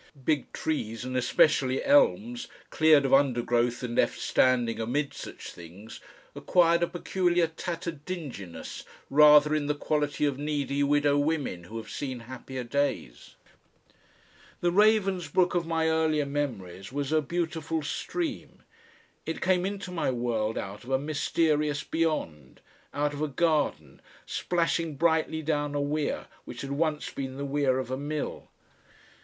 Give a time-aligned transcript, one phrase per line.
[0.25, 5.99] Big trees, and especially elms, cleared of undergrowth and left standing amid such things,
[6.33, 11.91] acquired a peculiar tattered dinginess rather in the quality of needy widow women who have
[11.91, 13.35] seen happier days.
[14.61, 18.63] The Ravensbrook of my earlier memories was a beautiful stream.
[19.27, 22.59] It came into my world out of a mysterious Beyond,
[22.91, 27.77] out of a garden, splashing brightly down a weir which had once been the weir
[27.77, 28.49] of a mill.